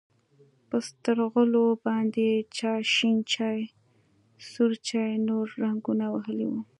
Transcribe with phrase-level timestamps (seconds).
[0.69, 3.49] په سترغلو باندې چا شين چا
[4.49, 6.61] سور چا نور رنګونه وهلي وو.